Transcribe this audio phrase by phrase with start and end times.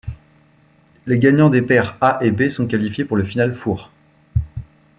[1.05, 3.91] Les gagnants des paires A et B sont qualifiés pour le Final Four.